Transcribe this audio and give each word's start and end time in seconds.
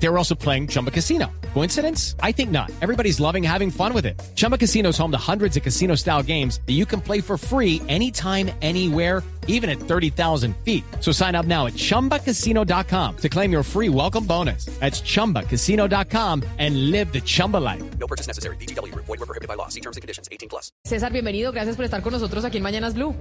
They 0.00 0.08
were 0.08 0.18
also 0.18 0.34
playing 0.34 0.68
Chumba 0.68 0.90
Casino. 0.90 1.26
Coincidence? 1.54 2.14
I 2.22 2.32
think 2.32 2.50
not. 2.50 2.70
Everybody's 2.80 3.18
loving 3.18 3.42
having 3.42 3.70
fun 3.70 3.92
with 3.92 4.06
it. 4.06 4.20
Chumba 4.36 4.56
Casino 4.56 4.90
is 4.90 4.98
home 4.98 5.10
to 5.10 5.18
hundreds 5.18 5.56
of 5.56 5.62
casino 5.62 5.96
style 5.96 6.22
games 6.22 6.60
that 6.66 6.74
you 6.74 6.86
can 6.86 7.00
play 7.00 7.20
for 7.20 7.36
free 7.36 7.82
anytime, 7.88 8.50
anywhere, 8.62 9.24
even 9.48 9.68
at 9.68 9.80
30,000 9.80 10.54
feet. 10.58 10.84
So 11.00 11.10
sign 11.10 11.34
up 11.34 11.46
now 11.46 11.66
at 11.66 11.72
chumbacasino.com 11.72 13.16
to 13.16 13.28
claim 13.28 13.50
your 13.50 13.64
free 13.64 13.88
welcome 13.88 14.24
bonus. 14.24 14.66
That's 14.78 15.00
chumbacasino.com 15.00 16.44
and 16.58 16.90
live 16.92 17.12
the 17.12 17.20
Chumba 17.20 17.56
life. 17.56 17.82
No 17.98 18.06
purchase 18.06 18.28
necessary. 18.28 18.56
BGW. 18.56 18.94
Void 18.94 19.08
were 19.08 19.26
prohibited 19.26 19.48
by 19.48 19.54
law. 19.54 19.68
See 19.68 19.80
terms 19.80 19.96
and 19.96 20.02
conditions. 20.02 20.28
18 20.30 20.48
plus. 20.48 20.70
César, 20.84 21.12
bienvenido. 21.12 21.50
Gracias 21.50 21.74
por 21.74 21.84
estar 21.84 22.02
con 22.02 22.12
nosotros 22.12 22.44
aquí 22.44 22.58
en 22.58 22.62
Mañanas 22.62 22.94
Blue. 22.94 23.16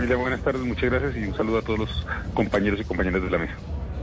Mira, 0.00 0.16
buenas 0.16 0.42
tardes, 0.42 0.62
muchas 0.62 0.90
gracias 0.90 1.16
y 1.16 1.24
un 1.24 1.36
saludo 1.36 1.58
a 1.58 1.62
todos 1.62 1.78
los 1.78 2.06
compañeros 2.34 2.80
y 2.80 2.84
compañeras 2.84 3.22
de 3.22 3.30
la 3.30 3.38
mesa. 3.38 3.54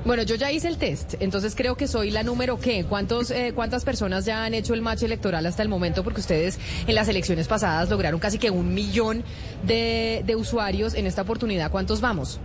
Bueno, 0.03 0.23
yo 0.23 0.33
ya 0.33 0.51
hice 0.51 0.67
el 0.67 0.77
test, 0.77 1.13
entonces 1.19 1.53
creo 1.55 1.77
que 1.77 1.87
soy 1.87 2.09
la 2.09 2.23
número 2.23 2.59
qué. 2.59 2.85
¿Cuántos, 2.85 3.29
eh, 3.29 3.51
¿Cuántas 3.53 3.85
personas 3.85 4.25
ya 4.25 4.43
han 4.43 4.55
hecho 4.55 4.73
el 4.73 4.81
match 4.81 5.03
electoral 5.03 5.45
hasta 5.45 5.61
el 5.61 5.69
momento? 5.69 6.03
Porque 6.03 6.21
ustedes 6.21 6.59
en 6.87 6.95
las 6.95 7.07
elecciones 7.07 7.47
pasadas 7.47 7.87
lograron 7.91 8.19
casi 8.19 8.39
que 8.39 8.49
un 8.49 8.73
millón 8.73 9.23
de, 9.63 10.23
de 10.25 10.35
usuarios. 10.35 10.95
En 10.95 11.05
esta 11.05 11.21
oportunidad, 11.21 11.69
¿cuántos 11.69 12.01
vamos? 12.01 12.39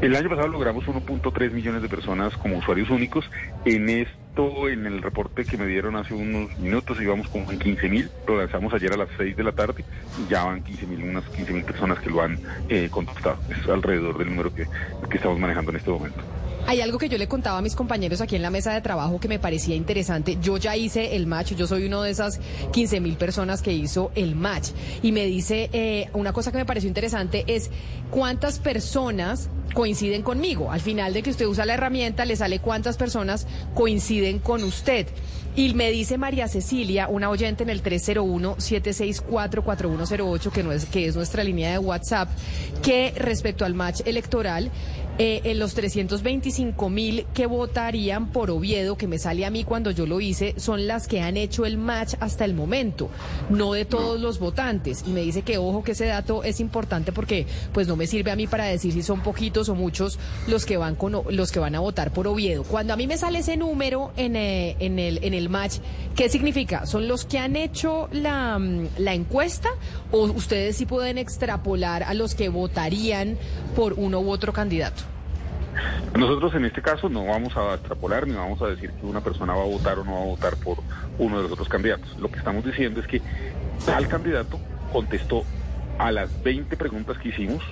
El 0.00 0.16
año 0.16 0.30
pasado 0.30 0.48
logramos 0.48 0.84
1.3 0.84 1.52
millones 1.52 1.82
de 1.82 1.88
personas 1.90 2.34
como 2.38 2.56
usuarios 2.56 2.88
únicos. 2.88 3.30
En 3.66 3.90
esto, 3.90 4.68
en 4.68 4.86
el 4.86 5.02
reporte 5.02 5.44
que 5.44 5.58
me 5.58 5.66
dieron 5.66 5.94
hace 5.94 6.14
unos 6.14 6.58
minutos, 6.58 7.00
íbamos 7.02 7.28
como 7.28 7.52
en 7.52 7.58
15 7.58 7.88
mil. 7.90 8.10
Lo 8.26 8.38
lanzamos 8.38 8.72
ayer 8.72 8.92
a 8.94 8.96
las 8.96 9.08
6 9.18 9.36
de 9.36 9.44
la 9.44 9.52
tarde. 9.52 9.84
Ya 10.30 10.44
van 10.44 10.62
15 10.62 10.86
mil, 10.86 11.04
unas 11.04 11.24
15 11.26 11.52
mil 11.52 11.64
personas 11.64 12.00
que 12.00 12.08
lo 12.08 12.22
han 12.22 12.38
eh, 12.68 12.88
contactado. 12.90 13.36
Es 13.50 13.68
alrededor 13.68 14.16
del 14.16 14.30
número 14.30 14.54
que, 14.54 14.66
que 15.08 15.16
estamos 15.18 15.38
manejando 15.38 15.70
en 15.70 15.76
este 15.76 15.90
momento. 15.90 16.22
Hay 16.66 16.80
algo 16.80 16.98
que 16.98 17.08
yo 17.08 17.18
le 17.18 17.26
contaba 17.26 17.58
a 17.58 17.62
mis 17.62 17.74
compañeros 17.74 18.20
aquí 18.20 18.36
en 18.36 18.42
la 18.42 18.50
mesa 18.50 18.72
de 18.72 18.80
trabajo 18.80 19.18
que 19.18 19.28
me 19.28 19.38
parecía 19.38 19.74
interesante. 19.74 20.38
Yo 20.40 20.56
ya 20.56 20.76
hice 20.76 21.16
el 21.16 21.26
match, 21.26 21.54
yo 21.54 21.66
soy 21.66 21.86
uno 21.86 22.02
de 22.02 22.10
esas 22.10 22.40
15 22.72 23.00
mil 23.00 23.16
personas 23.16 23.62
que 23.62 23.72
hizo 23.72 24.12
el 24.14 24.36
match. 24.36 24.68
Y 25.02 25.12
me 25.12 25.26
dice, 25.26 25.68
eh, 25.72 26.08
una 26.12 26.32
cosa 26.32 26.52
que 26.52 26.58
me 26.58 26.64
pareció 26.64 26.88
interesante 26.88 27.44
es 27.48 27.70
cuántas 28.10 28.58
personas 28.58 29.50
coinciden 29.74 30.22
conmigo. 30.22 30.70
Al 30.70 30.80
final 30.80 31.12
de 31.12 31.22
que 31.22 31.30
usted 31.30 31.46
usa 31.46 31.66
la 31.66 31.74
herramienta, 31.74 32.24
le 32.24 32.36
sale 32.36 32.60
cuántas 32.60 32.96
personas 32.96 33.46
coinciden 33.74 34.38
con 34.38 34.62
usted. 34.62 35.08
Y 35.54 35.74
me 35.74 35.90
dice 35.90 36.16
María 36.16 36.48
Cecilia, 36.48 37.08
una 37.08 37.28
oyente 37.28 37.62
en 37.62 37.68
el 37.68 37.82
301-764-4108, 37.82 40.50
que, 40.50 40.62
no 40.62 40.72
es, 40.72 40.86
que 40.86 41.06
es 41.06 41.14
nuestra 41.14 41.44
línea 41.44 41.72
de 41.72 41.78
WhatsApp, 41.78 42.30
que 42.82 43.12
respecto 43.16 43.66
al 43.66 43.74
match 43.74 44.00
electoral, 44.06 44.70
eh, 45.18 45.42
en 45.44 45.58
los 45.58 45.74
325 45.74 46.88
mil 46.88 47.26
que 47.34 47.44
votarían 47.44 48.28
por 48.28 48.50
Oviedo, 48.50 48.96
que 48.96 49.06
me 49.06 49.18
sale 49.18 49.44
a 49.44 49.50
mí 49.50 49.62
cuando 49.62 49.90
yo 49.90 50.06
lo 50.06 50.22
hice, 50.22 50.54
son 50.56 50.86
las 50.86 51.06
que 51.06 51.20
han 51.20 51.36
hecho 51.36 51.66
el 51.66 51.76
match 51.76 52.14
hasta 52.18 52.46
el 52.46 52.54
momento, 52.54 53.10
no 53.50 53.74
de 53.74 53.84
todos 53.84 54.18
los 54.18 54.38
votantes. 54.38 55.04
Y 55.06 55.10
me 55.10 55.20
dice 55.20 55.42
que 55.42 55.58
ojo 55.58 55.84
que 55.84 55.92
ese 55.92 56.06
dato 56.06 56.42
es 56.44 56.60
importante 56.60 57.12
porque 57.12 57.46
pues 57.74 57.88
no 57.88 57.96
me 57.96 58.06
sirve 58.06 58.30
a 58.30 58.36
mí 58.36 58.46
para 58.46 58.64
decir 58.64 58.94
si 58.94 59.02
son 59.02 59.22
poquitos 59.22 59.68
o 59.68 59.74
muchos 59.74 60.18
los 60.46 60.64
que 60.64 60.78
van 60.78 60.94
con 60.94 61.12
los 61.28 61.52
que 61.52 61.60
van 61.60 61.74
a 61.74 61.80
votar 61.80 62.14
por 62.14 62.26
Oviedo. 62.26 62.64
Cuando 62.64 62.94
a 62.94 62.96
mí 62.96 63.06
me 63.06 63.18
sale 63.18 63.40
ese 63.40 63.58
número 63.58 64.12
en, 64.16 64.34
eh, 64.34 64.76
en 64.78 64.98
el 64.98 65.22
en 65.22 65.34
el 65.34 65.41
match, 65.48 65.78
¿qué 66.16 66.28
significa? 66.28 66.86
¿Son 66.86 67.08
los 67.08 67.24
que 67.24 67.38
han 67.38 67.56
hecho 67.56 68.08
la, 68.12 68.58
mm, 68.58 68.88
la 68.98 69.14
encuesta 69.14 69.68
o 70.10 70.24
ustedes 70.24 70.76
sí 70.76 70.86
pueden 70.86 71.18
extrapolar 71.18 72.02
a 72.02 72.14
los 72.14 72.34
que 72.34 72.48
votarían 72.48 73.36
por 73.74 73.94
uno 73.94 74.20
u 74.20 74.30
otro 74.30 74.52
candidato? 74.52 75.02
Nosotros 76.16 76.54
en 76.54 76.66
este 76.66 76.82
caso 76.82 77.08
no 77.08 77.24
vamos 77.24 77.56
a 77.56 77.74
extrapolar 77.74 78.26
ni 78.26 78.34
vamos 78.34 78.60
a 78.60 78.66
decir 78.66 78.90
que 78.90 79.06
una 79.06 79.22
persona 79.22 79.54
va 79.54 79.62
a 79.62 79.66
votar 79.66 79.98
o 79.98 80.04
no 80.04 80.12
va 80.12 80.22
a 80.22 80.26
votar 80.26 80.56
por 80.56 80.78
uno 81.18 81.38
de 81.38 81.44
los 81.44 81.52
otros 81.52 81.68
candidatos. 81.68 82.16
Lo 82.18 82.30
que 82.30 82.38
estamos 82.38 82.64
diciendo 82.64 83.00
es 83.00 83.06
que 83.06 83.22
tal 83.86 84.08
candidato 84.08 84.60
contestó 84.92 85.44
a 85.98 86.12
las 86.12 86.42
20 86.42 86.76
preguntas 86.76 87.16
que 87.18 87.30
hicimos 87.30 87.62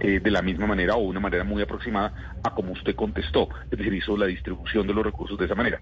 eh, 0.00 0.20
de 0.20 0.30
la 0.30 0.42
misma 0.42 0.66
manera 0.66 0.96
o 0.96 1.02
una 1.02 1.20
manera 1.20 1.44
muy 1.44 1.62
aproximada 1.62 2.38
a 2.42 2.50
como 2.50 2.72
usted 2.72 2.96
contestó, 2.96 3.48
es 3.70 3.78
decir, 3.78 3.94
hizo 3.94 4.16
la 4.16 4.26
distribución 4.26 4.86
de 4.86 4.94
los 4.94 5.04
recursos 5.04 5.38
de 5.38 5.44
esa 5.44 5.54
manera. 5.54 5.80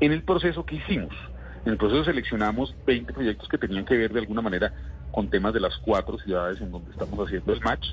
En 0.00 0.12
el 0.12 0.22
proceso 0.22 0.64
que 0.64 0.76
hicimos, 0.76 1.14
en 1.64 1.72
el 1.72 1.78
proceso 1.78 2.04
seleccionamos 2.04 2.74
20 2.86 3.12
proyectos 3.12 3.48
que 3.48 3.58
tenían 3.58 3.84
que 3.84 3.96
ver 3.96 4.12
de 4.12 4.20
alguna 4.20 4.42
manera 4.42 4.72
con 5.12 5.30
temas 5.30 5.54
de 5.54 5.60
las 5.60 5.76
cuatro 5.78 6.18
ciudades 6.18 6.60
en 6.60 6.70
donde 6.72 6.90
estamos 6.90 7.18
haciendo 7.18 7.52
el 7.52 7.60
match. 7.60 7.86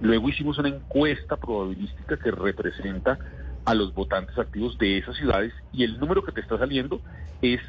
Luego 0.00 0.28
hicimos 0.28 0.58
una 0.58 0.68
encuesta 0.68 1.36
probabilística 1.36 2.16
que 2.16 2.30
representa 2.30 3.18
a 3.64 3.74
los 3.74 3.92
votantes 3.94 4.38
activos 4.38 4.78
de 4.78 4.98
esas 4.98 5.16
ciudades 5.16 5.52
y 5.72 5.82
el 5.84 5.98
número 5.98 6.22
que 6.22 6.32
te 6.32 6.40
está 6.40 6.56
saliendo 6.56 7.00
es 7.42 7.60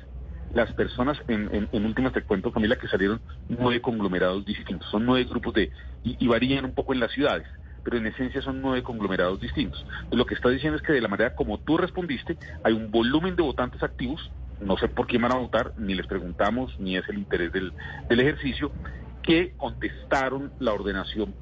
las 0.53 0.71
personas, 0.73 1.17
en, 1.27 1.67
en, 1.71 1.85
últimas 1.85 2.13
te 2.13 2.21
cuento 2.21 2.51
familia, 2.51 2.77
que 2.77 2.87
salieron 2.87 3.19
nueve 3.49 3.81
conglomerados 3.81 4.45
distintos, 4.45 4.89
son 4.89 5.05
nueve 5.05 5.25
grupos 5.29 5.53
de, 5.53 5.71
y, 6.03 6.27
varían 6.27 6.65
un 6.65 6.73
poco 6.73 6.93
en 6.93 6.99
las 6.99 7.11
ciudades, 7.11 7.47
pero 7.87 7.99
en 7.99 8.07
esencia 8.07 8.41
son 8.41 8.61
nueve 8.61 8.83
conglomerados 8.83 9.39
distintos. 9.39 9.85
lo 10.11 10.25
que 10.25 10.35
está 10.35 10.49
diciendo 10.49 10.75
es 10.75 10.83
que 10.83 10.91
de 10.91 10.99
la 10.99 11.07
manera 11.07 11.33
como 11.35 11.57
tú 11.57 11.77
respondiste, 11.77 12.37
hay 12.61 12.73
un 12.73 12.91
volumen 12.91 13.37
de 13.37 13.43
votantes 13.43 13.81
activos, 13.81 14.29
no 14.59 14.75
sé 14.75 14.89
por 14.89 15.07
qué 15.07 15.17
van 15.17 15.31
a 15.31 15.37
votar, 15.37 15.71
ni 15.77 15.95
les 15.95 16.05
preguntamos, 16.05 16.77
ni 16.81 16.97
es 16.97 17.07
el 17.07 17.17
interés 17.17 17.53
del, 17.53 17.71
del 18.09 18.19
ejercicio, 18.19 18.73
que 19.23 19.53
contestaron 19.55 20.51
la 20.59 20.73
ordenación 20.73 21.33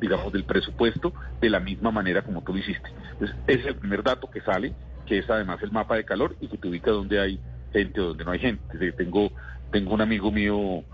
digamos, 0.00 0.32
del 0.32 0.44
presupuesto 0.44 1.12
de 1.40 1.50
la 1.50 1.58
misma 1.58 1.90
manera 1.90 2.22
como 2.22 2.44
tú 2.44 2.52
lo 2.52 2.60
hiciste. 2.60 2.88
Entonces, 3.14 3.36
es 3.48 3.66
el 3.66 3.74
primer 3.74 4.04
dato 4.04 4.30
que 4.30 4.40
sale, 4.42 4.74
que 5.04 5.18
es 5.18 5.28
además 5.28 5.60
el 5.64 5.72
mapa 5.72 5.96
de 5.96 6.04
calor 6.04 6.36
y 6.40 6.46
que 6.46 6.58
te 6.58 6.68
ubica 6.68 6.92
donde 6.92 7.18
hay 7.18 7.40
gente 7.72 8.00
o 8.00 8.10
donde 8.10 8.24
no 8.24 8.30
hay 8.30 8.38
gente. 8.38 8.92
Tengo, 8.92 9.32
tengo 9.72 9.94
un 9.94 10.00
amigo 10.00 10.30
mío, 10.30 10.84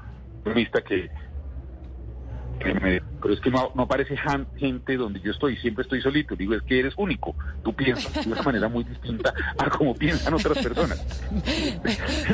que 0.88 1.10
pero 3.24 3.32
es 3.32 3.40
que 3.40 3.50
no, 3.50 3.72
aparece 3.78 4.18
gente 4.58 4.98
donde 4.98 5.18
yo 5.18 5.30
estoy, 5.30 5.56
siempre 5.56 5.80
estoy 5.80 6.02
solito. 6.02 6.36
Digo, 6.36 6.52
es 6.52 6.60
que 6.60 6.80
eres 6.80 6.92
único. 6.98 7.34
Tú 7.62 7.72
piensas 7.72 8.12
de 8.12 8.30
una 8.30 8.42
manera 8.42 8.68
muy 8.68 8.84
distinta 8.84 9.32
a 9.56 9.70
como 9.70 9.94
piensan 9.94 10.34
otras 10.34 10.58
personas. 10.58 11.02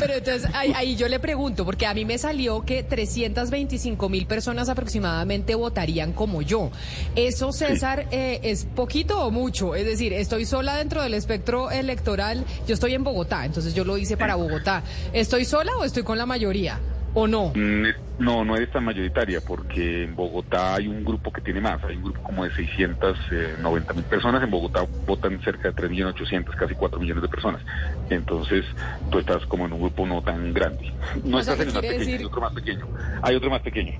Pero 0.00 0.14
entonces 0.14 0.50
ahí, 0.52 0.96
yo 0.96 1.06
le 1.06 1.20
pregunto, 1.20 1.64
porque 1.64 1.86
a 1.86 1.94
mí 1.94 2.04
me 2.04 2.18
salió 2.18 2.62
que 2.62 2.82
325 2.82 4.08
mil 4.08 4.26
personas 4.26 4.68
aproximadamente 4.68 5.54
votarían 5.54 6.12
como 6.12 6.42
yo. 6.42 6.72
¿Eso, 7.14 7.52
César, 7.52 8.08
eh, 8.10 8.40
es 8.42 8.64
poquito 8.64 9.24
o 9.24 9.30
mucho? 9.30 9.76
Es 9.76 9.86
decir, 9.86 10.12
estoy 10.12 10.44
sola 10.44 10.74
dentro 10.74 11.04
del 11.04 11.14
espectro 11.14 11.70
electoral. 11.70 12.44
Yo 12.66 12.74
estoy 12.74 12.94
en 12.94 13.04
Bogotá, 13.04 13.44
entonces 13.44 13.74
yo 13.74 13.84
lo 13.84 13.96
hice 13.96 14.16
para 14.16 14.34
Bogotá. 14.34 14.82
¿Estoy 15.12 15.44
sola 15.44 15.70
o 15.78 15.84
estoy 15.84 16.02
con 16.02 16.18
la 16.18 16.26
mayoría? 16.26 16.80
¿O 17.14 17.26
no? 17.26 17.52
Mm, 17.54 17.86
no, 18.20 18.44
no 18.44 18.56
es 18.56 18.70
tan 18.70 18.84
mayoritaria, 18.84 19.40
porque 19.40 20.04
en 20.04 20.14
Bogotá 20.14 20.74
hay 20.74 20.86
un 20.86 21.04
grupo 21.04 21.32
que 21.32 21.40
tiene 21.40 21.60
más, 21.60 21.82
hay 21.82 21.96
un 21.96 22.04
grupo 22.04 22.22
como 22.22 22.44
de 22.44 22.54
690 22.54 23.92
mil 23.94 24.04
personas, 24.04 24.42
en 24.42 24.50
Bogotá 24.50 24.86
votan 25.06 25.40
cerca 25.42 25.70
de 25.70 25.74
3.800.000, 25.74 26.44
casi 26.56 26.74
4 26.74 27.00
millones 27.00 27.22
de 27.22 27.28
personas. 27.28 27.62
Entonces, 28.10 28.64
tú 29.10 29.18
estás 29.18 29.44
como 29.46 29.66
en 29.66 29.72
un 29.72 29.80
grupo 29.80 30.06
no 30.06 30.22
tan 30.22 30.52
grande. 30.52 30.92
No 31.24 31.40
estás 31.40 31.58
en 31.60 31.68
el 31.68 31.74
más 31.74 31.82
pequeño, 31.82 32.16
hay 32.16 32.24
otro 32.24 32.40
más 32.40 32.52
pequeño. 32.52 32.88
Hay 33.22 33.34
otro 33.34 33.50
más 33.50 33.62
pequeño. 33.62 33.92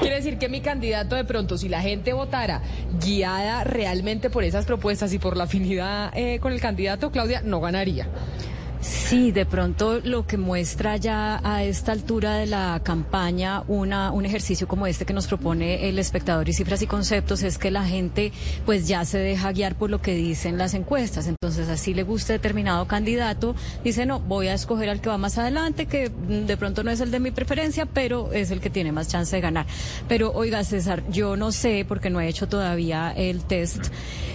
Quiere 0.00 0.16
decir 0.16 0.38
que 0.38 0.48
mi 0.48 0.60
candidato 0.60 1.16
de 1.16 1.24
pronto, 1.24 1.58
si 1.58 1.68
la 1.68 1.82
gente 1.82 2.12
votara 2.12 2.62
guiada 3.04 3.64
realmente 3.64 4.30
por 4.30 4.44
esas 4.44 4.64
propuestas 4.64 5.12
y 5.12 5.18
por 5.18 5.36
la 5.36 5.44
afinidad 5.44 6.12
eh, 6.16 6.38
con 6.40 6.52
el 6.52 6.60
candidato, 6.60 7.10
Claudia, 7.10 7.42
no 7.44 7.60
ganaría. 7.60 8.08
Sí, 8.80 9.32
de 9.32 9.44
pronto 9.44 10.00
lo 10.04 10.26
que 10.26 10.36
muestra 10.36 10.96
ya 10.96 11.40
a 11.42 11.64
esta 11.64 11.90
altura 11.90 12.36
de 12.36 12.46
la 12.46 12.80
campaña 12.84 13.64
una, 13.66 14.12
un 14.12 14.24
ejercicio 14.24 14.68
como 14.68 14.86
este 14.86 15.04
que 15.04 15.12
nos 15.12 15.26
propone 15.26 15.88
el 15.88 15.98
espectador 15.98 16.48
y 16.48 16.52
cifras 16.52 16.80
y 16.82 16.86
conceptos 16.86 17.42
es 17.42 17.58
que 17.58 17.72
la 17.72 17.84
gente 17.84 18.32
pues 18.64 18.86
ya 18.86 19.04
se 19.04 19.18
deja 19.18 19.50
guiar 19.50 19.74
por 19.74 19.90
lo 19.90 20.00
que 20.00 20.14
dicen 20.14 20.58
las 20.58 20.74
encuestas. 20.74 21.26
Entonces, 21.26 21.68
así 21.68 21.92
le 21.92 22.04
gusta 22.04 22.32
determinado 22.32 22.86
candidato, 22.86 23.56
dice, 23.82 24.06
no, 24.06 24.20
voy 24.20 24.46
a 24.46 24.54
escoger 24.54 24.90
al 24.90 25.00
que 25.00 25.08
va 25.08 25.18
más 25.18 25.38
adelante, 25.38 25.86
que 25.86 26.10
de 26.10 26.56
pronto 26.56 26.84
no 26.84 26.90
es 26.90 27.00
el 27.00 27.10
de 27.10 27.18
mi 27.18 27.32
preferencia, 27.32 27.86
pero 27.86 28.32
es 28.32 28.50
el 28.50 28.60
que 28.60 28.70
tiene 28.70 28.92
más 28.92 29.08
chance 29.08 29.34
de 29.34 29.42
ganar. 29.42 29.66
Pero 30.06 30.32
oiga, 30.32 30.62
César, 30.62 31.02
yo 31.10 31.36
no 31.36 31.50
sé, 31.50 31.84
porque 31.86 32.10
no 32.10 32.20
he 32.20 32.28
hecho 32.28 32.48
todavía 32.48 33.12
el 33.16 33.42
test, 33.42 33.86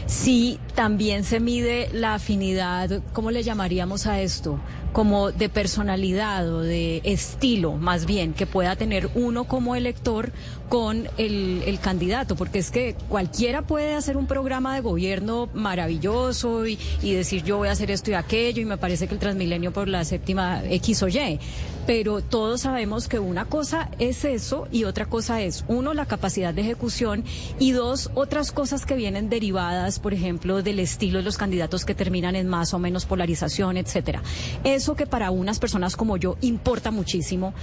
si 0.05 0.59
también 0.75 1.23
se 1.23 1.39
mide 1.39 1.89
la 1.93 2.15
afinidad, 2.15 3.01
¿cómo 3.13 3.31
le 3.31 3.43
llamaríamos 3.43 4.05
a 4.05 4.19
eso? 4.19 4.32
Cristo 4.33 4.57
como 4.93 5.31
de 5.31 5.49
personalidad 5.49 6.47
o 6.47 6.61
de 6.61 7.01
estilo, 7.03 7.73
más 7.73 8.05
bien, 8.05 8.33
que 8.33 8.45
pueda 8.45 8.75
tener 8.75 9.09
uno 9.15 9.45
como 9.45 9.75
elector 9.75 10.31
con 10.69 11.07
el, 11.17 11.63
el 11.65 11.79
candidato, 11.79 12.35
porque 12.35 12.59
es 12.59 12.71
que 12.71 12.95
cualquiera 13.09 13.61
puede 13.63 13.93
hacer 13.93 14.17
un 14.17 14.27
programa 14.27 14.75
de 14.75 14.81
gobierno 14.81 15.49
maravilloso 15.53 16.65
y, 16.65 16.77
decir 17.01 17.43
yo 17.43 17.57
voy 17.57 17.67
a 17.67 17.71
hacer 17.71 17.91
esto 17.91 18.11
y 18.11 18.15
aquello 18.15 18.61
y 18.61 18.65
me 18.65 18.77
parece 18.77 19.07
que 19.07 19.13
el 19.13 19.19
Transmilenio 19.19 19.71
por 19.71 19.87
la 19.87 20.03
séptima 20.03 20.63
X 20.65 21.03
o 21.03 21.07
Y 21.07 21.39
pero 21.85 22.21
todos 22.21 22.61
sabemos 22.61 23.07
que 23.07 23.19
una 23.19 23.45
cosa 23.45 23.89
es 23.99 24.23
eso 24.25 24.67
y 24.71 24.85
otra 24.85 25.05
cosa 25.05 25.41
es, 25.41 25.65
uno, 25.67 25.93
la 25.93 26.05
capacidad 26.05 26.53
de 26.53 26.61
ejecución 26.61 27.23
y 27.59 27.71
dos, 27.71 28.09
otras 28.13 28.51
cosas 28.51 28.85
que 28.85 28.95
vienen 28.95 29.29
derivadas, 29.29 29.99
por 29.99 30.13
ejemplo, 30.13 30.63
del 30.63 30.79
estilo 30.79 31.19
de 31.19 31.25
los 31.25 31.37
candidatos 31.37 31.85
que 31.85 31.95
terminan 31.95 32.35
en 32.35 32.47
más 32.47 32.73
o 32.73 32.79
menos 32.79 33.05
polarización, 33.05 33.77
etcétera. 33.77 34.21
Eso 34.63 34.82
que 34.95 35.05
para 35.07 35.31
unas 35.31 35.59
personas 35.59 35.95
como 35.95 36.17
yo 36.17 36.35
importa 36.41 36.91
muchísimo, 36.91 37.53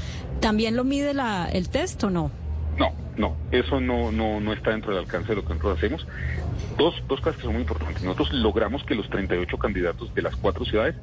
¿también 0.41 0.77
lo 0.77 0.85
mide 0.85 1.13
la, 1.15 1.49
el 1.53 1.69
test 1.69 2.03
o 2.05 2.11
no? 2.11 2.31
No, 2.79 2.93
no, 3.17 3.37
eso 3.53 3.81
no, 3.81 4.11
no, 4.11 4.41
no 4.41 4.53
está 4.53 4.71
dentro 4.71 4.91
del 4.93 5.01
alcance 5.01 5.29
de 5.29 5.37
lo 5.37 5.43
que 5.45 5.51
nosotros 5.55 5.77
hacemos. 5.79 6.07
Dos, 6.79 6.95
dos 7.09 7.21
cosas 7.21 7.37
que 7.37 7.43
son 7.43 7.53
muy 7.53 7.63
importantes. 7.63 8.03
Nosotros 8.03 8.33
logramos 8.33 8.83
que 8.85 8.95
los 8.95 9.09
38 9.11 9.59
candidatos 9.59 10.13
de 10.15 10.23
las 10.23 10.35
cuatro 10.37 10.65
ciudades 10.65 10.95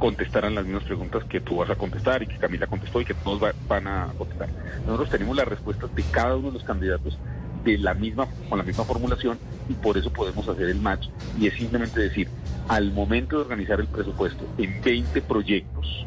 contestaran 0.00 0.54
las 0.54 0.64
mismas 0.64 0.84
preguntas 0.84 1.22
que 1.24 1.40
tú 1.40 1.56
vas 1.56 1.70
a 1.70 1.76
contestar 1.76 2.22
y 2.22 2.26
que 2.26 2.38
Camila 2.38 2.66
contestó 2.66 3.00
y 3.00 3.04
que 3.04 3.14
todos 3.14 3.40
va- 3.42 3.54
van 3.68 3.86
a 3.86 4.12
contestar. 4.16 4.48
Nosotros 4.86 5.10
tenemos 5.10 5.36
las 5.36 5.46
respuestas 5.46 5.94
de 5.94 6.02
cada 6.04 6.36
uno 6.36 6.48
de 6.48 6.54
los 6.54 6.64
candidatos 6.64 7.18
de 7.64 7.76
la 7.78 7.92
misma, 7.94 8.26
con 8.48 8.58
la 8.58 8.64
misma 8.64 8.84
formulación 8.86 9.38
y 9.70 9.74
por 9.74 9.96
eso 9.96 10.10
podemos 10.10 10.48
hacer 10.48 10.68
el 10.68 10.80
match 10.80 11.06
y 11.38 11.46
es 11.46 11.54
simplemente 11.54 12.00
decir, 12.00 12.28
al 12.68 12.92
momento 12.92 13.36
de 13.36 13.42
organizar 13.42 13.80
el 13.80 13.86
presupuesto 13.86 14.44
en 14.58 14.80
20 14.82 15.22
proyectos, 15.22 16.06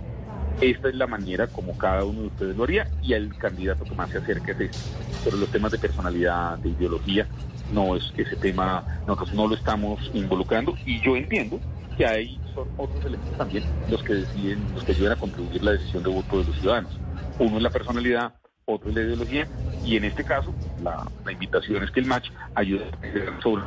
esta 0.60 0.89
es 0.89 0.95
la 0.95 1.07
manera 1.07 1.48
como 1.48 1.77
cada 1.77 2.04
uno 2.04 2.21
de 2.21 2.27
ustedes 2.27 2.57
lo 2.57 2.65
haría 2.65 2.88
y 3.01 3.13
el 3.13 3.36
candidato 3.38 3.86
que 3.86 3.95
más 3.95 4.10
se 4.10 4.18
acerque 4.18 4.51
es 4.51 4.60
este. 4.60 4.77
Pero 5.24 5.38
los 5.38 5.50
temas 5.50 5.71
de 5.71 5.80
personalidad, 5.80 6.57
de 6.57 6.69
ideología, 6.69 7.25
no 7.74 7.95
es 7.95 8.13
ese 8.18 8.36
tema, 8.36 8.83
nosotros 9.07 9.33
no 9.33 9.48
lo 9.48 9.56
estamos 9.56 10.12
involucrando 10.13 10.75
y 10.86 11.01
yo 11.01 11.15
entiendo 11.15 11.60
que 11.98 12.06
ahí 12.06 12.39
son 12.54 12.68
otros 12.77 13.04
elementos 13.06 13.38
también 13.38 13.63
los 13.89 14.04
que 14.04 14.13
deciden, 14.13 14.68
los 14.74 14.83
que 14.83 14.92
ayudan 14.92 15.13
a 15.13 15.15
contribuir 15.15 15.63
la 15.63 15.71
decisión 15.71 16.04
de 16.04 16.10
voto 16.10 16.39
de 16.39 16.45
los 16.45 16.56
ciudadanos. 16.60 17.00
Uno 17.39 17.57
es 17.57 17.63
la 17.63 17.69
personalidad, 17.69 18.36
otro 18.65 18.89
es 18.89 18.95
la 18.95 19.01
ideología 19.01 19.48
y 19.85 19.97
en 19.97 20.06
este 20.06 20.24
caso 20.24 20.53
la, 20.81 21.06
invitación 21.31 21.83
es 21.83 21.91
que 21.91 22.00
el 22.00 22.06
match 22.06 22.30
ayude 22.56 22.85
a 22.85 23.41
sobre 23.41 23.63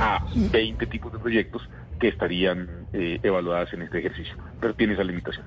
a 0.00 0.24
20 0.34 0.86
tipos 0.86 1.12
de 1.12 1.18
proyectos 1.18 1.62
que 2.00 2.08
estarían 2.08 2.86
eh, 2.92 3.18
evaluadas 3.22 3.72
en 3.72 3.82
este 3.82 3.98
ejercicio, 3.98 4.34
pero 4.60 4.74
tiene 4.74 4.94
esa 4.94 5.04
limitación. 5.04 5.44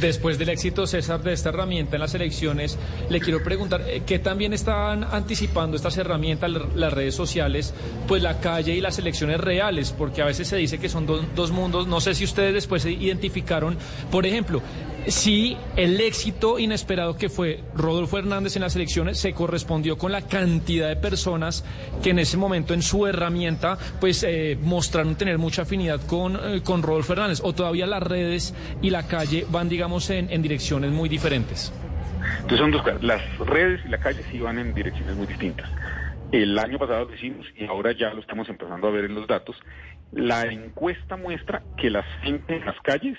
Después 0.00 0.38
del 0.38 0.50
éxito, 0.50 0.86
César, 0.86 1.20
de 1.22 1.32
esta 1.32 1.48
herramienta 1.48 1.96
en 1.96 2.00
las 2.00 2.14
elecciones, 2.14 2.78
le 3.08 3.18
quiero 3.20 3.42
preguntar, 3.42 3.80
eh, 3.88 4.02
¿qué 4.06 4.20
también 4.20 4.52
están 4.52 5.02
anticipando 5.02 5.76
estas 5.76 5.96
herramientas, 5.98 6.50
las 6.76 6.92
redes 6.92 7.16
sociales, 7.16 7.74
pues 8.06 8.22
la 8.22 8.38
calle 8.38 8.74
y 8.74 8.80
las 8.80 8.98
elecciones 9.00 9.40
reales? 9.40 9.90
Porque 9.96 10.22
a 10.22 10.26
veces 10.26 10.46
se 10.46 10.56
dice 10.56 10.78
que 10.78 10.88
son 10.88 11.06
do- 11.06 11.24
dos 11.34 11.50
mundos. 11.50 11.88
No 11.88 12.00
sé 12.00 12.14
si 12.14 12.22
ustedes 12.24 12.54
después 12.54 12.82
se 12.82 12.92
identificaron, 12.92 13.76
por 14.12 14.26
ejemplo, 14.26 14.62
si 15.06 15.56
el 15.76 16.00
éxito 16.00 16.58
inesperado 16.58 17.16
que 17.16 17.28
fue 17.28 17.60
Rodolfo 17.74 18.18
Hernández 18.18 18.56
en 18.56 18.62
las 18.62 18.76
elecciones 18.76 19.18
se 19.18 19.32
correspondió 19.32 19.96
con 19.96 20.12
la 20.12 20.22
cantidad 20.22 20.88
de 20.88 20.96
personas 20.96 21.64
que 22.02 22.10
en 22.10 22.18
ese 22.18 22.36
momento 22.36 22.74
en 22.74 22.82
su 22.82 23.06
herramienta 23.06 23.78
pues 24.00 24.22
eh, 24.22 24.58
mostraron 24.60 25.16
tener 25.16 25.38
mucha 25.38 25.62
afinidad 25.62 26.00
con, 26.06 26.36
eh, 26.36 26.62
con 26.62 26.82
Rodolfo 26.82 27.12
Hernández 27.12 27.40
o 27.42 27.52
todavía 27.52 27.86
las 27.86 28.02
redes 28.02 28.54
y 28.82 28.90
la 28.90 29.06
calle 29.06 29.46
van 29.50 29.68
digamos 29.68 30.10
en, 30.10 30.30
en 30.30 30.42
direcciones 30.42 30.90
muy 30.90 31.08
diferentes. 31.08 31.72
Entonces 32.36 32.58
son 32.58 32.70
dos 32.70 32.82
cosas. 32.82 33.02
Las 33.02 33.38
redes 33.38 33.80
y 33.84 33.88
la 33.88 33.98
calle 33.98 34.22
sí 34.30 34.38
van 34.38 34.58
en 34.58 34.74
direcciones 34.74 35.16
muy 35.16 35.26
distintas. 35.26 35.70
El 36.32 36.56
año 36.58 36.78
pasado 36.78 37.06
lo 37.06 37.14
hicimos 37.14 37.46
y 37.56 37.64
ahora 37.64 37.92
ya 37.92 38.14
lo 38.14 38.20
estamos 38.20 38.48
empezando 38.48 38.86
a 38.86 38.90
ver 38.90 39.06
en 39.06 39.14
los 39.14 39.26
datos. 39.26 39.56
La 40.12 40.42
encuesta 40.42 41.16
muestra 41.16 41.62
que 41.76 41.90
la 41.90 42.02
gente 42.22 42.56
en 42.56 42.64
las 42.64 42.80
calles 42.82 43.18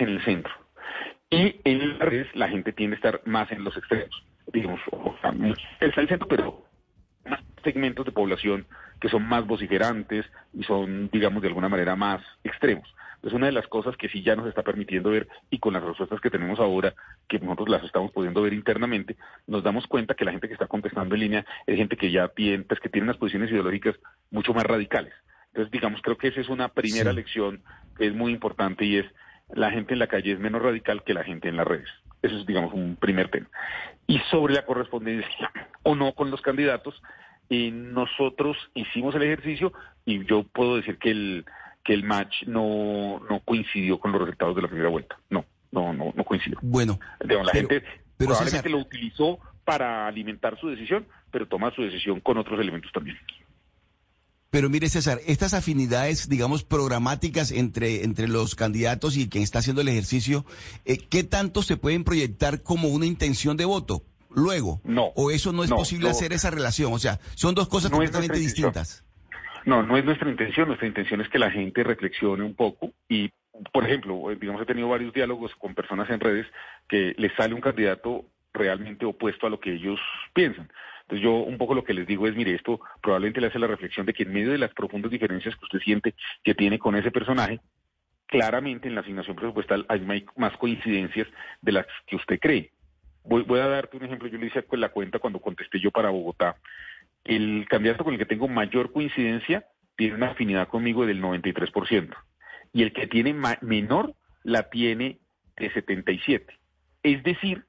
En 0.00 0.08
el 0.08 0.24
centro. 0.24 0.52
Y 1.30 1.60
en 1.64 1.98
las 1.98 2.08
redes 2.08 2.28
la 2.34 2.48
gente 2.48 2.72
tiende 2.72 2.94
a 2.94 2.98
estar 2.98 3.20
más 3.24 3.50
en 3.50 3.64
los 3.64 3.76
extremos. 3.76 4.24
Digamos, 4.52 4.80
o 4.92 5.16
sea, 5.20 5.34
está 5.80 6.00
el 6.00 6.08
centro, 6.08 6.28
pero 6.28 6.64
más 7.24 7.40
segmentos 7.64 8.06
de 8.06 8.12
población 8.12 8.66
que 9.00 9.08
son 9.08 9.26
más 9.28 9.46
vociferantes 9.46 10.24
y 10.54 10.62
son, 10.62 11.10
digamos, 11.10 11.42
de 11.42 11.48
alguna 11.48 11.68
manera 11.68 11.96
más 11.96 12.22
extremos. 12.44 12.88
Es 13.22 13.32
una 13.32 13.46
de 13.46 13.52
las 13.52 13.66
cosas 13.66 13.96
que 13.96 14.08
sí 14.08 14.22
ya 14.22 14.36
nos 14.36 14.46
está 14.46 14.62
permitiendo 14.62 15.10
ver 15.10 15.26
y 15.50 15.58
con 15.58 15.72
las 15.72 15.82
respuestas 15.82 16.20
que 16.20 16.30
tenemos 16.30 16.60
ahora, 16.60 16.94
que 17.28 17.40
nosotros 17.40 17.68
las 17.68 17.82
estamos 17.82 18.12
pudiendo 18.12 18.40
ver 18.40 18.52
internamente, 18.52 19.16
nos 19.48 19.64
damos 19.64 19.86
cuenta 19.88 20.14
que 20.14 20.24
la 20.24 20.30
gente 20.30 20.46
que 20.46 20.54
está 20.54 20.68
contestando 20.68 21.16
en 21.16 21.22
línea 21.22 21.46
es 21.66 21.76
gente 21.76 21.96
que 21.96 22.12
ya 22.12 22.28
tiene, 22.28 22.62
pues, 22.64 22.78
que 22.78 22.88
tiene 22.88 23.06
unas 23.06 23.16
posiciones 23.16 23.50
ideológicas 23.50 23.96
mucho 24.30 24.54
más 24.54 24.64
radicales. 24.64 25.12
Entonces, 25.48 25.72
digamos, 25.72 26.00
creo 26.02 26.16
que 26.16 26.28
esa 26.28 26.40
es 26.40 26.48
una 26.48 26.68
primera 26.68 27.12
lección 27.12 27.62
que 27.96 28.06
es 28.06 28.14
muy 28.14 28.30
importante 28.30 28.84
y 28.84 28.98
es 28.98 29.06
la 29.54 29.70
gente 29.70 29.92
en 29.92 29.98
la 30.00 30.06
calle 30.06 30.32
es 30.32 30.38
menos 30.38 30.62
radical 30.62 31.02
que 31.04 31.14
la 31.14 31.24
gente 31.24 31.48
en 31.48 31.56
las 31.56 31.66
redes. 31.66 31.88
Eso 32.22 32.36
es, 32.38 32.46
digamos, 32.46 32.72
un 32.72 32.96
primer 32.96 33.28
tema. 33.30 33.48
Y 34.06 34.18
sobre 34.30 34.54
la 34.54 34.64
correspondencia 34.64 35.50
o 35.82 35.94
no 35.94 36.12
con 36.12 36.30
los 36.30 36.40
candidatos, 36.42 37.00
eh, 37.50 37.70
nosotros 37.70 38.56
hicimos 38.74 39.14
el 39.14 39.22
ejercicio 39.22 39.72
y 40.04 40.24
yo 40.26 40.42
puedo 40.44 40.76
decir 40.76 40.98
que 40.98 41.10
el 41.10 41.44
que 41.84 41.94
el 41.94 42.02
match 42.02 42.42
no, 42.48 43.20
no 43.30 43.38
coincidió 43.44 44.00
con 44.00 44.10
los 44.10 44.20
resultados 44.20 44.56
de 44.56 44.62
la 44.62 44.66
primera 44.66 44.88
vuelta. 44.88 45.16
No, 45.30 45.44
no, 45.70 45.92
no, 45.92 46.12
no 46.16 46.24
coincidió. 46.24 46.58
Bueno, 46.60 46.98
Digamos, 47.20 47.46
la 47.46 47.52
pero- 47.52 47.68
gente 47.68 47.86
pero 48.16 48.30
probablemente 48.30 48.56
César- 48.68 48.70
lo 48.72 48.78
utilizó 48.78 49.38
para 49.64 50.08
alimentar 50.08 50.58
su 50.58 50.68
decisión, 50.68 51.06
pero 51.30 51.46
toma 51.46 51.70
su 51.70 51.82
decisión 51.82 52.18
con 52.18 52.38
otros 52.38 52.58
elementos 52.58 52.90
también. 52.90 53.16
Pero 54.50 54.70
mire, 54.70 54.88
César, 54.88 55.18
estas 55.26 55.54
afinidades, 55.54 56.28
digamos, 56.28 56.64
programáticas 56.64 57.50
entre, 57.50 58.04
entre 58.04 58.28
los 58.28 58.54
candidatos 58.54 59.16
y 59.16 59.28
quien 59.28 59.42
está 59.44 59.58
haciendo 59.58 59.82
el 59.82 59.88
ejercicio, 59.88 60.44
eh, 60.84 60.98
¿qué 60.98 61.24
tanto 61.24 61.62
se 61.62 61.76
pueden 61.76 62.04
proyectar 62.04 62.62
como 62.62 62.88
una 62.88 63.06
intención 63.06 63.56
de 63.56 63.64
voto 63.64 64.02
luego? 64.30 64.80
No, 64.84 65.06
¿O 65.16 65.30
eso 65.30 65.52
no 65.52 65.64
es 65.64 65.70
no, 65.70 65.76
posible 65.76 66.06
no. 66.06 66.12
hacer 66.12 66.32
esa 66.32 66.50
relación? 66.50 66.92
O 66.92 66.98
sea, 66.98 67.18
son 67.34 67.54
dos 67.54 67.68
cosas 67.68 67.90
No 67.90 67.96
completamente 67.96 68.38
distintas. 68.38 69.04
No, 69.64 69.82
no 69.82 69.96
es 69.96 70.04
nuestra 70.04 70.30
intención. 70.30 70.68
Nuestra 70.68 70.86
intención 70.86 71.20
es 71.20 71.28
que 71.28 71.40
la 71.40 71.50
gente 71.50 71.82
reflexione 71.82 72.44
un 72.44 72.54
poco 72.54 72.92
y, 73.08 73.30
por 73.72 73.84
ejemplo, 73.84 74.30
eh, 74.30 74.38
digamos, 74.40 74.62
he 74.62 74.66
tenido 74.66 74.88
varios 74.88 75.12
diálogos 75.12 75.50
con 75.58 75.74
personas 75.74 76.08
en 76.08 76.20
redes 76.20 76.46
que 76.88 77.14
les 77.18 77.34
sale 77.34 77.52
un 77.52 77.60
candidato 77.60 78.24
realmente 78.54 79.04
opuesto 79.04 79.46
a 79.46 79.50
lo 79.50 79.58
que 79.58 79.74
ellos 79.74 79.98
piensan. 80.32 80.70
Entonces 81.06 81.22
yo 81.22 81.34
un 81.34 81.56
poco 81.56 81.74
lo 81.74 81.84
que 81.84 81.94
les 81.94 82.06
digo 82.06 82.26
es, 82.26 82.34
mire, 82.34 82.52
esto 82.52 82.80
probablemente 83.00 83.40
le 83.40 83.46
hace 83.46 83.60
la 83.60 83.68
reflexión 83.68 84.06
de 84.06 84.12
que 84.12 84.24
en 84.24 84.32
medio 84.32 84.50
de 84.50 84.58
las 84.58 84.74
profundas 84.74 85.10
diferencias 85.10 85.54
que 85.54 85.64
usted 85.64 85.78
siente 85.78 86.14
que 86.42 86.54
tiene 86.54 86.80
con 86.80 86.96
ese 86.96 87.12
personaje, 87.12 87.60
claramente 88.26 88.88
en 88.88 88.96
la 88.96 89.02
asignación 89.02 89.36
presupuestal 89.36 89.86
hay 89.88 90.24
más 90.36 90.56
coincidencias 90.56 91.28
de 91.62 91.72
las 91.72 91.86
que 92.06 92.16
usted 92.16 92.40
cree. 92.40 92.72
Voy, 93.22 93.60
a 93.60 93.68
darte 93.68 93.96
un 93.96 94.04
ejemplo, 94.04 94.28
yo 94.28 94.38
le 94.38 94.46
hice 94.46 94.64
la 94.72 94.88
cuenta 94.88 95.18
cuando 95.18 95.40
contesté 95.40 95.80
yo 95.80 95.90
para 95.90 96.10
Bogotá. 96.10 96.56
El 97.24 97.66
candidato 97.68 98.04
con 98.04 98.12
el 98.12 98.18
que 98.18 98.26
tengo 98.26 98.46
mayor 98.46 98.92
coincidencia 98.92 99.66
tiene 99.96 100.14
una 100.14 100.30
afinidad 100.30 100.68
conmigo 100.68 101.06
del 101.06 101.20
93%. 101.20 102.14
Y 102.72 102.82
el 102.82 102.92
que 102.92 103.06
tiene 103.06 103.34
menor 103.62 104.14
la 104.44 104.70
tiene 104.70 105.18
de 105.56 105.72
77. 105.72 106.56
Es 107.02 107.22
decir, 107.24 107.64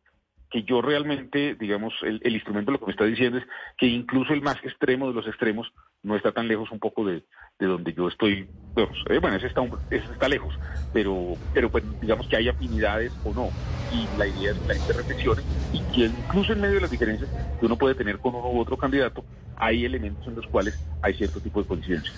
que 0.50 0.63
yo 0.63 0.82
realmente, 0.82 1.56
digamos, 1.56 1.94
el, 2.04 2.22
el 2.24 2.34
instrumento 2.36 2.72
lo 2.72 2.80
que 2.80 2.86
me 2.88 2.92
está 2.92 3.06
diciendo 3.06 3.39
es 3.39 3.46
que 3.77 3.88
incluso 3.88 4.34
el 4.34 4.42
más 4.42 4.58
extremo 4.63 5.08
de 5.08 5.13
los 5.13 5.27
extremos 5.27 5.72
no 6.04 6.16
está 6.16 6.32
tan 6.32 6.48
lejos 6.48 6.72
un 6.72 6.80
poco 6.80 7.06
de, 7.06 7.24
de 7.60 7.66
donde 7.68 7.94
yo 7.94 8.08
estoy. 8.08 8.50
Bueno, 8.75 8.92
eh, 9.10 9.20
bueno, 9.20 9.38
ese 9.38 9.48
está, 9.48 9.62
un- 9.62 9.80
ese 9.89 10.12
está 10.12 10.30
lejos, 10.30 10.54
pero, 10.92 11.39
pero 11.51 11.72
pues, 11.72 11.84
digamos 12.00 12.27
que 12.27 12.38
hay 12.38 12.50
afinidades 12.50 13.13
o 13.24 13.34
no. 13.34 13.56
Y 13.89 14.10
la 14.10 14.27
idea 14.27 14.51
es 14.51 14.60
que 14.60 14.68
la 14.68 14.75
gente 14.75 14.94
reflexione 14.94 15.46
y 15.72 15.86
que 15.88 16.01
incluso 16.06 16.54
en 16.54 16.62
medio 16.62 16.75
de 16.75 16.82
las 16.82 16.92
diferencias 16.92 17.32
que 17.60 17.66
uno 17.66 17.77
puede 17.77 17.96
tener 17.96 18.20
con 18.20 18.36
uno 18.36 18.50
u 18.51 18.60
otro 18.60 18.77
candidato, 18.77 19.25
hay 19.56 19.86
elementos 19.86 20.27
en 20.27 20.36
los 20.36 20.48
cuales 20.48 20.75
hay 21.01 21.13
cierto 21.16 21.42
tipo 21.42 21.62
de 21.62 21.68
coincidencias. 21.68 22.16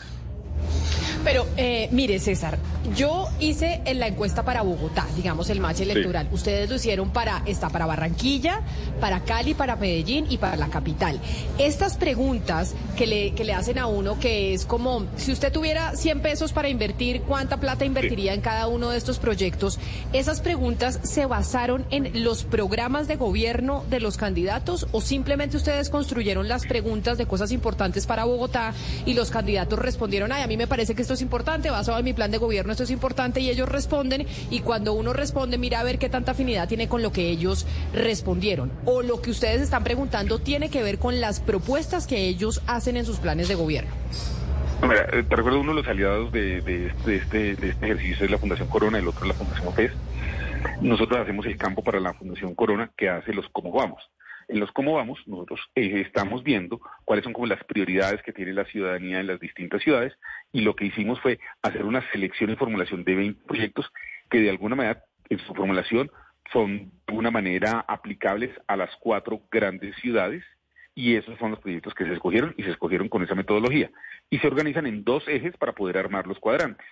Pero 1.23 1.45
eh, 1.57 1.89
mire, 1.91 2.19
César, 2.19 2.57
yo 2.95 3.27
hice 3.39 3.81
en 3.85 3.99
la 3.99 4.07
encuesta 4.07 4.43
para 4.43 4.61
Bogotá, 4.61 5.05
digamos 5.15 5.49
el 5.49 5.59
match 5.59 5.81
electoral. 5.81 6.27
Ustedes 6.31 6.69
lo 6.69 6.75
hicieron 6.75 7.09
para, 7.11 7.43
está 7.45 7.69
para 7.69 7.85
Barranquilla, 7.85 8.61
para 8.99 9.21
Cali, 9.21 9.53
para 9.53 9.75
Medellín 9.75 10.25
y 10.29 10.38
para 10.38 10.55
la 10.55 10.69
capital. 10.69 11.19
Estas 11.57 11.97
preguntas 11.97 12.73
que 12.97 13.05
le, 13.05 13.33
que 13.33 13.43
le 13.43 13.53
hacen 13.53 13.79
a 13.79 13.88
uno, 13.88 14.19
que 14.19 14.53
es 14.53 14.65
como, 14.65 15.05
si 15.17 15.31
usted 15.31 15.51
tuviera 15.51 15.95
100 15.95 16.21
pesos 16.21 16.53
para 16.53 16.69
invertir, 16.69 17.21
¿cuánta 17.21 17.57
plata 17.57 17.85
invertiría 17.85 18.33
en 18.33 18.41
cada 18.41 18.67
uno 18.67 18.89
de 18.89 18.97
estos 18.97 19.19
proyectos? 19.19 19.77
Esas 20.13 20.41
preguntas 20.41 20.99
se 21.03 21.25
basaron 21.25 21.85
en 21.91 22.23
los 22.23 22.43
programas 22.43 23.07
de 23.07 23.17
gobierno 23.17 23.83
de 23.89 23.99
los 23.99 24.17
candidatos 24.17 24.88
o 24.91 25.01
simplemente 25.01 25.57
ustedes 25.57 25.89
construyeron 25.89 26.47
las 26.47 26.65
preguntas 26.65 27.17
de 27.17 27.25
cosas 27.25 27.51
importantes 27.51 28.07
para 28.07 28.23
Bogotá 28.23 28.73
y 29.05 29.13
los 29.13 29.29
candidatos 29.29 29.79
respondieron, 29.79 30.31
ay, 30.31 30.43
a 30.43 30.47
mí 30.47 30.57
me 30.57 30.67
parece 30.67 30.95
que 30.95 31.08
esto 31.09 31.15
es 31.15 31.21
importante, 31.23 31.71
basado 31.71 31.97
en 31.97 32.05
mi 32.05 32.13
plan 32.13 32.29
de 32.29 32.37
gobierno, 32.37 32.71
esto 32.71 32.83
es 32.83 32.91
importante, 32.91 33.39
y 33.39 33.49
ellos 33.49 33.67
responden, 33.67 34.27
y 34.51 34.59
cuando 34.59 34.93
uno 34.93 35.11
responde, 35.11 35.57
mira 35.57 35.79
a 35.79 35.83
ver 35.83 35.97
qué 35.97 36.07
tanta 36.07 36.33
afinidad 36.33 36.67
tiene 36.67 36.87
con 36.87 37.01
lo 37.01 37.11
que 37.11 37.29
ellos 37.29 37.65
respondieron. 37.95 38.71
O 38.85 39.01
lo 39.01 39.19
que 39.19 39.31
ustedes 39.31 39.59
están 39.59 39.83
preguntando 39.83 40.37
tiene 40.37 40.69
que 40.69 40.83
ver 40.83 40.99
con 40.99 41.19
las 41.19 41.39
propuestas 41.39 42.05
que 42.05 42.27
ellos 42.27 42.61
hacen 42.67 42.95
en 42.95 43.05
sus 43.05 43.17
planes 43.17 43.47
de 43.47 43.55
gobierno. 43.55 43.89
Eh, 44.83 45.23
te 45.27 45.35
recuerdo 45.35 45.61
uno 45.61 45.71
de 45.73 45.81
los 45.81 45.87
aliados 45.87 46.31
de, 46.31 46.57
este, 46.59 47.09
de 47.09 47.15
este, 47.15 47.55
de 47.55 47.69
este 47.69 47.85
ejercicio 47.87 48.25
es 48.25 48.31
la 48.31 48.37
Fundación 48.37 48.67
Corona, 48.67 48.99
el 48.99 49.07
otro 49.07 49.23
es 49.23 49.29
la 49.29 49.33
Fundación 49.33 49.67
OPES. 49.67 49.91
Nosotros 50.81 51.21
hacemos 51.21 51.43
el 51.47 51.57
campo 51.57 51.83
para 51.83 51.99
la 51.99 52.13
Fundación 52.13 52.53
Corona 52.53 52.91
que 52.95 53.09
hace 53.09 53.33
los 53.33 53.47
cómo 53.51 53.71
vamos. 53.71 54.03
En 54.49 54.59
los 54.59 54.71
cómo 54.71 54.93
vamos, 54.93 55.19
nosotros 55.27 55.59
eh, 55.75 56.01
estamos 56.01 56.43
viendo 56.43 56.81
cuáles 57.05 57.23
son 57.23 57.33
como 57.33 57.45
las 57.45 57.63
prioridades 57.63 58.21
que 58.23 58.33
tiene 58.33 58.51
la 58.51 58.65
ciudadanía 58.65 59.19
en 59.19 59.27
las 59.27 59.39
distintas 59.39 59.81
ciudades 59.83 60.13
y 60.51 60.61
lo 60.61 60.75
que 60.75 60.85
hicimos 60.85 61.21
fue 61.21 61.39
hacer 61.61 61.85
una 61.85 62.01
selección 62.11 62.49
y 62.49 62.55
formulación 62.55 63.03
de 63.03 63.15
20 63.15 63.45
proyectos 63.45 63.91
que 64.27 64.39
de 64.39 64.49
alguna 64.49 64.75
manera 64.75 65.03
en 65.29 65.37
su 65.39 65.53
formulación 65.53 66.09
son 66.51 66.91
de 67.07 67.13
una 67.13 67.29
manera 67.29 67.85
aplicables 67.87 68.49
a 68.67 68.75
las 68.75 68.89
cuatro 68.99 69.39
grandes 69.51 69.95
ciudades 69.97 70.43
y 70.95 71.15
esos 71.15 71.37
son 71.37 71.51
los 71.51 71.59
proyectos 71.59 71.93
que 71.93 72.05
se 72.05 72.13
escogieron 72.13 72.55
y 72.57 72.63
se 72.63 72.71
escogieron 72.71 73.07
con 73.07 73.23
esa 73.23 73.35
metodología. 73.35 73.91
Y 74.31 74.39
se 74.39 74.47
organizan 74.47 74.87
en 74.87 75.03
dos 75.03 75.27
ejes 75.27 75.55
para 75.57 75.73
poder 75.73 75.97
armar 75.97 76.27
los 76.27 76.39
cuadrantes. 76.39 76.85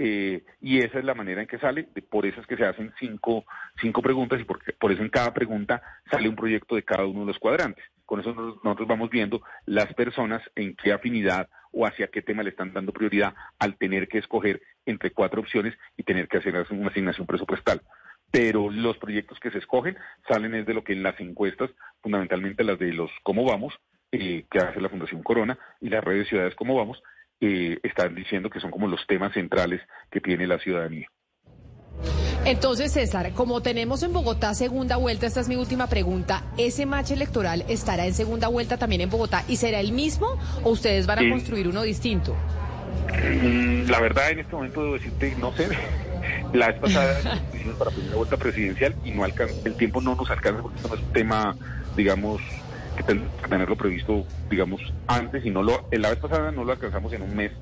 Eh, 0.00 0.44
y 0.60 0.78
esa 0.78 1.00
es 1.00 1.04
la 1.04 1.14
manera 1.14 1.40
en 1.42 1.48
que 1.48 1.58
sale, 1.58 1.88
de- 1.92 2.02
por 2.02 2.24
eso 2.24 2.40
es 2.40 2.46
que 2.46 2.56
se 2.56 2.64
hacen 2.64 2.92
cinco, 3.00 3.44
cinco 3.80 4.00
preguntas 4.00 4.40
y 4.40 4.44
por, 4.44 4.92
eso 4.92 5.02
en 5.02 5.08
cada 5.08 5.34
pregunta 5.34 5.82
sale 6.10 6.28
un 6.28 6.36
proyecto 6.36 6.76
de 6.76 6.84
cada 6.84 7.04
uno 7.04 7.20
de 7.20 7.26
los 7.26 7.38
cuadrantes. 7.38 7.84
Con 8.06 8.20
eso 8.20 8.32
nosotros, 8.62 8.86
vamos 8.86 9.10
viendo 9.10 9.42
las 9.66 9.92
personas 9.94 10.40
en 10.54 10.76
qué 10.76 10.92
afinidad 10.92 11.48
o 11.72 11.84
hacia 11.84 12.06
qué 12.08 12.22
tema 12.22 12.42
le 12.42 12.50
están 12.50 12.72
dando 12.72 12.92
prioridad 12.92 13.34
al 13.58 13.76
tener 13.76 14.08
que 14.08 14.18
escoger 14.18 14.62
entre 14.86 15.10
cuatro 15.10 15.40
opciones 15.40 15.74
y 15.96 16.04
tener 16.04 16.28
que 16.28 16.38
hacer 16.38 16.54
una 16.70 16.88
asignación 16.88 17.26
presupuestal. 17.26 17.82
Pero 18.30 18.70
los 18.70 18.96
proyectos 18.98 19.38
que 19.40 19.50
se 19.50 19.58
escogen 19.58 19.96
salen 20.28 20.54
es 20.54 20.64
de 20.64 20.74
lo 20.74 20.84
que 20.84 20.92
en 20.92 21.02
las 21.02 21.18
encuestas, 21.20 21.70
fundamentalmente 22.02 22.62
las 22.62 22.78
de 22.78 22.92
los 22.92 23.10
cómo 23.22 23.44
vamos, 23.44 23.74
eh, 24.12 24.44
que 24.50 24.58
hace 24.58 24.80
la 24.80 24.88
Fundación 24.88 25.22
Corona 25.22 25.58
y 25.80 25.88
las 25.90 26.04
redes 26.04 26.28
ciudades 26.28 26.54
cómo 26.54 26.76
vamos, 26.76 27.02
eh, 27.40 27.78
están 27.82 28.14
diciendo 28.14 28.50
que 28.50 28.60
son 28.60 28.70
como 28.70 28.88
los 28.88 29.06
temas 29.06 29.32
centrales 29.34 29.80
que 30.10 30.20
tiene 30.20 30.46
la 30.46 30.58
ciudadanía. 30.58 31.08
Entonces, 32.44 32.92
César, 32.92 33.32
como 33.32 33.60
tenemos 33.60 34.02
en 34.02 34.12
Bogotá 34.12 34.54
segunda 34.54 34.96
vuelta, 34.96 35.26
esta 35.26 35.40
es 35.40 35.48
mi 35.48 35.56
última 35.56 35.86
pregunta, 35.88 36.44
¿ese 36.56 36.86
match 36.86 37.10
electoral 37.10 37.64
estará 37.68 38.06
en 38.06 38.14
segunda 38.14 38.48
vuelta 38.48 38.78
también 38.78 39.02
en 39.02 39.10
Bogotá 39.10 39.44
y 39.48 39.56
será 39.56 39.80
el 39.80 39.92
mismo 39.92 40.38
o 40.62 40.70
ustedes 40.70 41.06
van 41.06 41.18
a 41.18 41.28
construir 41.28 41.68
uno 41.68 41.82
distinto? 41.82 42.34
Mm, 43.42 43.90
La 43.90 44.00
verdad, 44.00 44.30
en 44.30 44.40
este 44.40 44.54
momento 44.54 44.82
debo 44.82 44.94
decirte, 44.94 45.34
no 45.38 45.52
sé. 45.52 45.68
La 46.52 46.68
vez 46.68 46.80
pasada 46.80 47.40
hicimos 47.54 47.76
para 47.76 47.90
primera 47.90 48.16
vuelta 48.16 48.36
presidencial 48.36 48.94
y 49.04 49.10
no 49.10 49.24
alcanza, 49.24 49.54
el 49.64 49.74
tiempo 49.74 50.00
no 50.00 50.14
nos 50.14 50.30
alcanza 50.30 50.62
porque 50.62 50.76
esto 50.76 50.88
no 50.88 50.94
es 50.94 51.02
un 51.02 51.12
tema, 51.12 51.56
digamos, 51.96 52.40
que 53.04 53.48
tenerlo 53.48 53.76
previsto, 53.76 54.24
digamos, 54.50 54.80
antes 55.06 55.44
y 55.44 55.50
no 55.50 55.62
lo, 55.62 55.88
en 55.90 56.02
la 56.02 56.10
vez 56.10 56.18
pasada 56.18 56.50
no 56.50 56.64
lo 56.64 56.72
alcanzamos 56.72 57.12
en 57.12 57.22
un 57.22 57.34
mes 57.34 57.52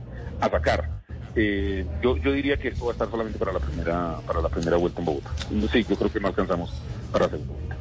a 0.41 0.49
sacar. 0.49 1.01
Eh, 1.35 1.85
yo, 2.03 2.17
yo 2.17 2.33
diría 2.33 2.57
que 2.57 2.69
esto 2.69 2.87
va 2.87 2.93
a 2.93 2.95
estar 2.95 3.11
solamente 3.11 3.39
para 3.39 3.53
la 3.53 3.61
primera, 3.61 4.17
para 4.27 4.41
la 4.41 4.49
primera 4.49 4.77
vuelta 4.79 5.01
en 5.01 5.05
Bogotá. 5.05 5.31
Sí, 5.71 5.85
yo 5.89 5.97
creo 5.97 6.11
que 6.11 6.21
no 6.21 6.29
alcanzamos 6.29 6.73
para 7.13 7.27
hacer 7.27 7.41
vuelta. 7.41 7.77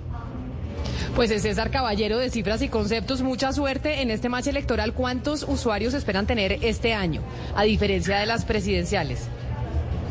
Pues 1.16 1.32
es 1.32 1.44
César 1.44 1.72
Caballero 1.72 2.18
de 2.18 2.30
Cifras 2.30 2.62
y 2.62 2.68
Conceptos, 2.68 3.22
mucha 3.22 3.54
suerte 3.54 4.02
en 4.02 4.12
este 4.12 4.28
match 4.28 4.48
electoral. 4.48 4.94
¿Cuántos 4.94 5.44
usuarios 5.44 5.94
esperan 5.94 6.28
tener 6.28 6.60
este 6.62 6.94
año, 6.94 7.22
a 7.56 7.64
diferencia 7.64 8.18
de 8.18 8.26
las 8.26 8.44
presidenciales? 8.44 9.30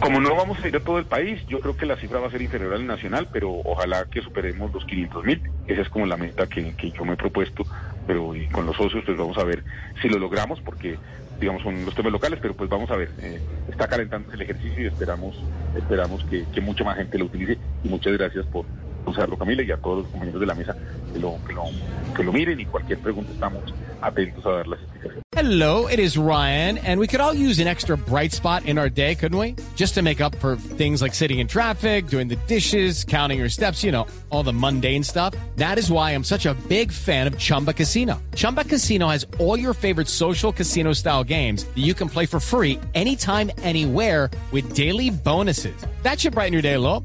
Como 0.05 0.21
no 0.21 0.37
vamos 0.37 0.63
a 0.63 0.69
ir 0.69 0.77
a 0.77 0.81
todo 0.81 0.99
el 0.99 1.07
país, 1.07 1.41
yo 1.49 1.61
creo 1.61 1.79
que 1.79 1.87
la 1.87 1.97
cifra 1.97 2.21
va 2.21 2.27
a 2.27 2.31
ser 2.31 2.43
inferior 2.43 2.75
al 2.75 2.87
nacional, 2.87 3.27
pero 3.33 3.51
ojalá 3.65 4.05
que 4.05 4.21
superemos 4.21 4.71
los 4.75 4.85
500 4.85 5.25
mil. 5.25 5.41
Esa 5.67 5.81
es 5.81 5.89
como 5.89 6.05
la 6.05 6.19
meta 6.19 6.47
que, 6.47 6.75
yo 6.93 7.07
me 7.07 7.15
he 7.15 7.17
propuesto, 7.17 7.65
pero 8.07 8.37
y 8.37 8.47
con 8.49 8.67
los 8.67 8.77
socios 8.77 9.03
pues 9.07 9.17
vamos 9.17 9.39
a 9.39 9.45
ver 9.45 9.65
si 10.03 10.11
lo 10.11 10.19
logramos, 10.19 10.61
porque 10.61 10.99
digamos 11.41 11.63
son 11.63 11.87
los 11.87 11.95
temas 11.95 12.13
locales, 12.13 12.39
pero 12.43 12.53
pues 12.53 12.69
vamos 12.69 12.91
a 12.91 12.97
ver. 12.97 13.13
eh, 13.19 13.41
está 13.71 13.89
calentando 13.89 14.31
el 14.31 14.43
ejercicio 14.43 14.85
y 14.85 14.87
esperamos 14.89 15.43
esperamos 15.75 16.23
que, 16.25 16.45
que 16.53 16.61
mucha 16.61 16.85
más 16.85 16.99
gente 16.99 17.17
lo 17.17 17.25
utilice. 17.25 17.57
Y 17.83 17.89
muchas 17.89 18.13
gracias 18.13 18.45
por 18.45 18.67
usarlo, 19.07 19.37
Camila, 19.37 19.63
y 19.63 19.71
a 19.71 19.77
todos 19.77 20.05
los 20.05 20.07
compañeros 20.09 20.41
de 20.41 20.47
la 20.47 20.55
mesa 20.55 20.77
que 21.13 21.19
lo, 21.19 21.39
que 21.47 21.53
lo, 21.53 21.65
que 22.15 22.23
lo 22.23 22.33
miren 22.33 22.61
y 22.61 22.67
cualquier 22.67 22.99
pregunta 22.99 23.33
estamos 23.33 23.63
atentos 24.01 24.45
a 24.47 24.69
las 24.69 24.81
explicaciones. 24.81 25.25
Hello, 25.37 25.89
it 25.89 25.99
is 25.99 26.17
Ryan, 26.17 26.79
and 26.79 27.01
we 27.01 27.09
could 27.09 27.21
all 27.21 27.35
use 27.35 27.59
an 27.59 27.67
extra 27.67 27.97
bright 27.97 28.33
spot 28.33 28.67
in 28.67 28.79
our 28.79 28.89
day, 28.89 29.17
couldn't 29.17 29.37
we? 29.37 29.57
Just 29.75 29.95
to 29.95 30.03
make 30.03 30.21
up 30.21 30.37
for 30.37 30.55
things 30.55 31.03
like 31.03 31.13
sitting 31.13 31.41
in 31.41 31.49
traffic, 31.49 32.07
doing 32.07 32.29
the 32.29 32.37
dishes, 32.47 33.03
counting 33.03 33.41
your 33.41 33.49
steps, 33.49 33.83
you 33.83 33.91
know, 33.91 34.07
all 34.31 34.45
the 34.45 34.53
mundane 34.53 35.03
stuff. 35.03 35.35
That 35.57 35.77
is 35.77 35.91
why 35.91 36.13
I'm 36.13 36.23
such 36.23 36.47
a 36.47 36.55
big 36.69 36.93
fan 36.93 37.27
of 37.27 37.37
Chumba 37.37 37.73
Casino. 37.73 38.23
Chumba 38.37 38.63
Casino 38.63 39.09
has 39.09 39.27
all 39.41 39.59
your 39.59 39.75
favorite 39.75 40.07
social 40.07 40.53
casino 40.53 40.93
style 40.93 41.25
games 41.25 41.65
that 41.65 41.83
you 41.83 41.95
can 41.95 42.09
play 42.09 42.27
for 42.27 42.39
free 42.39 42.79
anytime, 42.95 43.51
anywhere 43.59 44.31
with 44.53 44.73
daily 44.73 45.11
bonuses. 45.11 45.75
That 46.05 46.21
should 46.21 46.35
brighten 46.35 46.53
your 46.53 46.63
day 46.63 46.75
a 46.75 46.81
little. 46.81 47.05